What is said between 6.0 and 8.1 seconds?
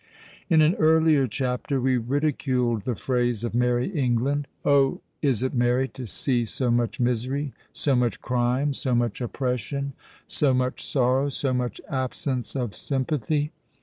see so much misery—so